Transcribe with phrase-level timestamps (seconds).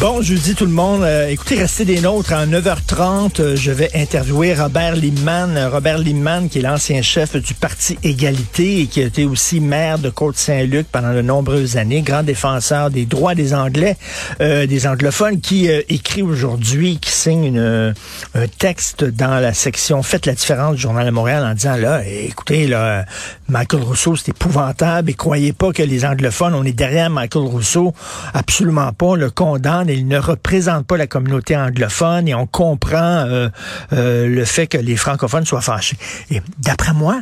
[0.00, 1.02] Bon jeudi tout le monde.
[1.04, 2.34] Euh, écoutez, restez des nôtres.
[2.34, 5.70] À 9h30, euh, je vais interviewer Robert Limman.
[5.72, 9.98] Robert Limman, qui est l'ancien chef du Parti Égalité et qui a été aussi maire
[9.98, 13.96] de Côte-Saint-Luc pendant de nombreuses années, grand défenseur des droits des Anglais,
[14.42, 20.34] euh, des anglophones, qui écrit aujourd'hui, qui signe un texte dans la section Faites la
[20.34, 23.06] différence du Journal de Montréal en disant, là, écoutez, là,
[23.48, 27.94] Michael Rousseau, c'est épouvantable et croyez pas que les anglophones, on est derrière Michael Rousseau.
[28.34, 29.16] Absolument pas.
[29.16, 33.48] Le condamne il ne représente pas la communauté anglophone et on comprend euh,
[33.92, 35.96] euh, le fait que les francophones soient fâchés.
[36.30, 37.20] Et d'après moi,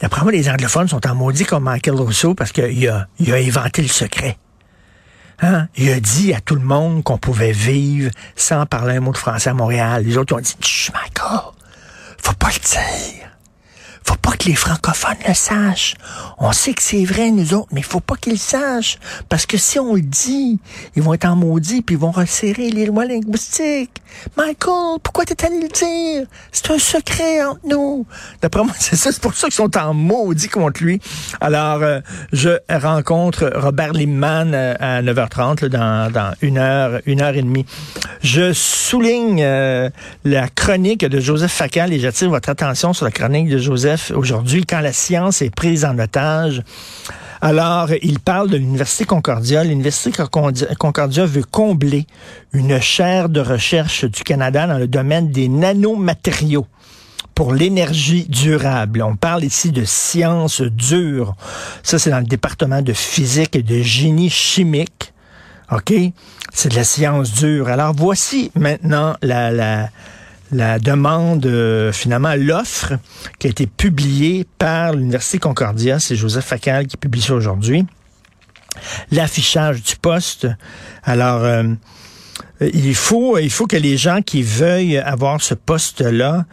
[0.00, 3.88] d'après moi, les anglophones sont en maudit comme Michael Rousseau parce qu'il a, inventé le
[3.88, 4.38] secret.
[5.40, 5.68] Hein?
[5.76, 9.18] Il a dit à tout le monde qu'on pouvait vivre sans parler un mot de
[9.18, 10.04] français à Montréal.
[10.04, 10.54] Les autres ont dit,
[10.92, 11.40] Michael,
[12.18, 13.33] faut pas le dire.
[14.06, 15.94] Faut pas que les francophones le sachent.
[16.38, 18.98] On sait que c'est vrai, nous autres, mais faut pas qu'ils le sachent.
[19.28, 20.58] Parce que si on le dit,
[20.94, 24.02] ils vont être en maudit puis ils vont resserrer les lois linguistiques.
[24.36, 26.26] Michael, pourquoi t'es allé le dire?
[26.52, 28.06] C'est un secret entre nous.
[28.42, 29.10] D'après moi, c'est ça.
[29.10, 31.00] C'est pour ça qu'ils sont en maudit contre lui.
[31.40, 32.00] Alors, euh,
[32.32, 37.66] je rencontre Robert Limman euh, à 9h30, dans, dans une heure, une heure et demie.
[38.22, 39.90] Je souligne euh,
[40.24, 44.64] la chronique de Joseph Facal et j'attire votre attention sur la chronique de Joseph aujourd'hui
[44.64, 46.62] quand la science est prise en otage.
[47.40, 49.64] Alors, il parle de l'Université Concordia.
[49.64, 50.12] L'Université
[50.78, 52.06] Concordia veut combler
[52.52, 56.66] une chaire de recherche du Canada dans le domaine des nanomatériaux
[57.34, 59.02] pour l'énergie durable.
[59.02, 61.34] On parle ici de sciences dures.
[61.82, 65.12] Ça, c'est dans le département de physique et de génie chimique.
[65.70, 65.92] OK?
[66.52, 67.68] C'est de la science dure.
[67.68, 69.90] Alors, voici maintenant la,
[70.52, 72.94] la demande, euh, finalement, l'offre
[73.38, 77.86] qui a été publiée par l'Université Concordia, c'est Joseph Facal qui publie ça aujourd'hui.
[79.10, 80.46] L'affichage du poste.
[81.04, 81.64] Alors, euh,
[82.60, 86.44] il faut, il faut que les gens qui veuillent avoir ce poste-là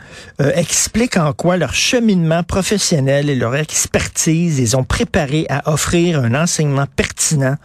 [0.42, 6.20] euh, expliquent en quoi leur cheminement professionnel et leur expertise les ont préparés à offrir
[6.20, 7.56] un enseignement pertinent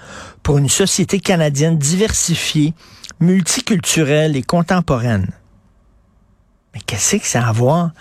[0.42, 2.74] pour une société canadienne diversifiée,
[3.20, 5.28] multiculturelle et contemporaine.
[6.76, 7.92] Mais qu'est-ce que ça a à voir?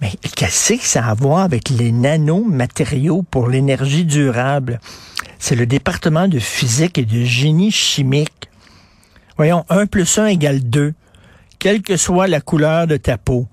[0.00, 4.80] Mais qu'est-ce que ça a à voir avec les nanomatériaux pour l'énergie durable?
[5.38, 8.48] C'est le département de physique et de génie chimique.
[9.36, 10.94] Voyons, 1 plus 1 égale 2.
[11.58, 13.46] Quelle que soit la couleur de ta peau,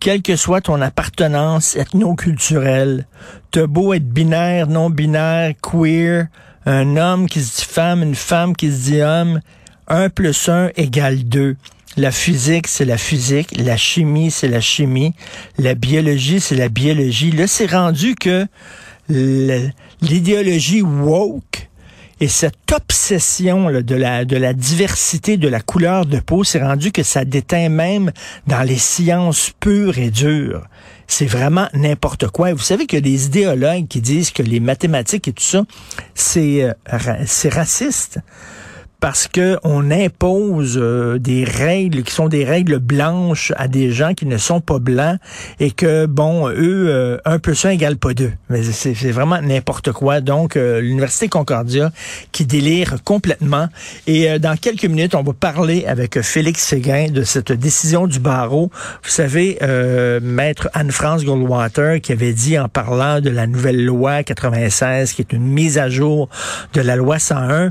[0.00, 3.06] quelle que soit ton appartenance ethno-culturelle,
[3.52, 6.26] t'as beau être binaire, non-binaire, queer,
[6.66, 9.40] un homme qui se dit femme, une femme qui se dit homme,
[9.86, 11.54] 1 plus 1 égale 2.
[11.96, 13.56] La physique, c'est la physique.
[13.58, 15.14] La chimie, c'est la chimie.
[15.58, 17.32] La biologie, c'est la biologie.
[17.32, 18.46] Là, c'est rendu que
[19.08, 21.68] l'idéologie woke
[22.20, 26.90] et cette obsession de, la, de la diversité de la couleur de peau, c'est rendu
[26.90, 28.10] que ça déteint même
[28.48, 30.66] dans les sciences pures et dures.
[31.06, 32.52] C'est vraiment n'importe quoi.
[32.52, 35.62] vous savez a des idéologues qui disent que les mathématiques et tout ça,
[36.14, 38.18] c'est euh, raciste
[39.00, 44.12] parce que on impose euh, des règles qui sont des règles blanches à des gens
[44.12, 45.18] qui ne sont pas blancs
[45.60, 48.32] et que bon eux euh, un peu ça égale pas deux.
[48.50, 50.20] Mais c'est vraiment n'importe quoi.
[50.20, 51.92] Donc euh, l'université Concordia
[52.32, 53.68] qui délire complètement.
[54.06, 58.70] Et dans quelques minutes on va parler avec Félix Séguin de cette décision du barreau.
[59.04, 59.58] Vous savez
[60.22, 65.32] maître Anne-France Goldwater qui avait dit en parlant de la nouvelle loi 96 qui est
[65.32, 66.28] une mise à jour
[66.72, 67.70] de la loi 101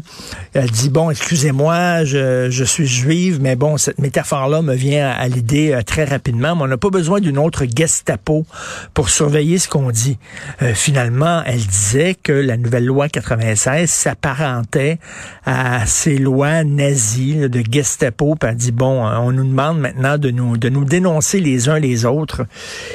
[0.54, 5.74] elle dit bon excusez-moi, je, suis juive, mais bon, cette métaphore-là me vient à, l'idée
[5.74, 6.56] euh, très rapidement.
[6.56, 8.46] Mais on n'a pas besoin d'une autre Gestapo
[8.94, 10.20] pour surveiller ce qu'on dit.
[10.62, 15.00] Euh, finalement, elle disait que la nouvelle loi 96 s'apparentait
[15.44, 18.36] à ces lois nazies de Gestapo.
[18.36, 21.68] Puis elle dit bon, euh, on nous demande maintenant de nous de nous dénoncer les
[21.68, 22.46] uns les autres.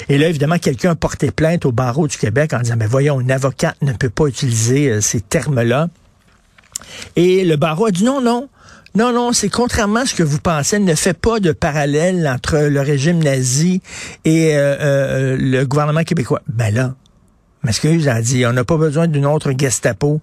[0.09, 3.21] Et là, évidemment, quelqu'un a porté plainte au barreau du Québec en disant mais voyons,
[3.21, 5.89] une avocate ne peut pas utiliser ces termes-là.
[7.17, 8.49] Et le barreau a dit non, non.
[8.95, 12.59] Non, non, c'est contrairement à ce que vous pensez, ne fait pas de parallèle entre
[12.59, 13.81] le régime nazi
[14.27, 16.43] et euh, euh, le gouvernement québécois.
[16.47, 16.95] Ben là,
[17.63, 20.21] m'excuse, a dit, on n'a pas besoin d'une autre Gestapo.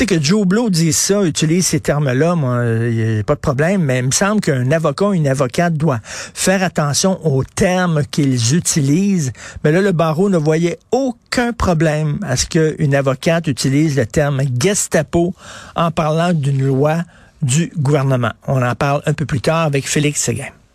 [0.00, 3.40] Sais que Joe Blow dit ça, utilise ces termes-là, moi, il n'y a pas de
[3.40, 8.56] problème, mais il me semble qu'un avocat une avocate doit faire attention aux termes qu'ils
[8.56, 9.30] utilisent.
[9.62, 14.40] Mais là, le barreau ne voyait aucun problème à ce qu'une avocate utilise le terme
[14.58, 15.34] Gestapo
[15.76, 17.02] en parlant d'une loi
[17.42, 18.32] du gouvernement.
[18.46, 20.48] On en parle un peu plus tard avec Félix Séguin.